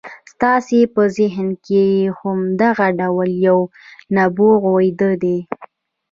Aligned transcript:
ستاسې 0.33 0.79
په 0.93 1.01
ذهن 1.17 1.47
کې 1.65 1.83
هم 2.19 2.39
دغه 2.61 2.87
ډول 2.99 3.29
يو 3.47 3.59
نبوغ 4.15 4.61
ويده 4.75 5.11
دی. 5.23 5.37